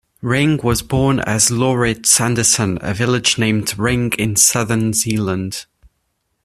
[0.23, 5.67] Ring was born as Laurits Andersen a village named Ring in southern Zealand.